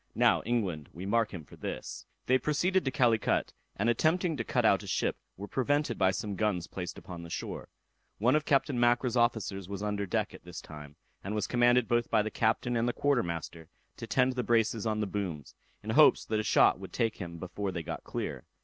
[0.15, 4.65] Now, England, we mark him for this." They proceeded to Calicut, and attempting to cut
[4.65, 7.69] out a ship, were prevented by some guns placed upon the shore.
[8.17, 12.09] One of Captain Mackra's officers was under deck at this time, and was commanded both
[12.09, 15.53] by the captain and the quarter master to tend the braces on the booms,
[15.83, 18.45] in hopes that a shot would take him before they got clear.